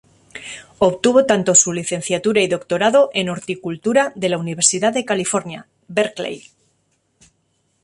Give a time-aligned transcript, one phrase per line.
[0.79, 6.41] Obtuvo tanto su licenciatura y doctorado en horticultura de la Universidad de California, Berkeley.